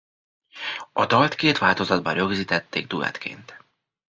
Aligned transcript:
A 0.93 1.05
dalt 1.05 1.35
két 1.35 1.57
változatban 1.57 2.13
rögzítették 2.13 2.87
duettként. 2.87 3.63